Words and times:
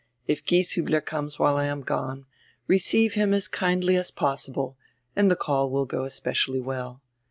"If 0.25 0.43
Gieshiibler 0.43 1.05
comes 1.05 1.37
while 1.37 1.57
I 1.57 1.65
am 1.65 1.81
gone, 1.81 2.25
receive 2.65 3.13
him 3.13 3.35
as 3.35 3.47
kindly 3.47 3.95
as 3.97 4.09
possible 4.09 4.75
and 5.15 5.29
the 5.29 5.35
call 5.35 5.69
will 5.69 5.85
go 5.85 6.05
especially 6.05 6.59
well. 6.59 7.03